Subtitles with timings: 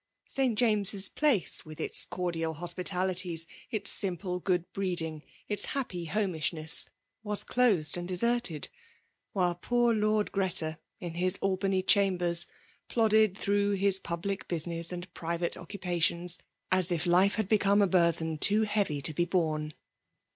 [0.27, 0.57] St.
[0.57, 6.89] James's Placc^ with its cordial hospitalities— ^its simple good breeding— ^its happy bome ish&ess—
[7.23, 8.69] waa closed and deserted;
[9.33, 12.47] while poor Lord Greta, in his Albany Chambers,
[12.89, 16.39] plodded through his public business and private occupations,
[16.71, 19.73] as if life had become a burthen, too heayy to be bcHiie.